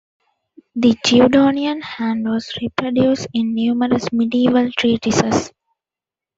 [0.73, 5.51] The Guidonian hand was reproduced in numerous medieval treatises.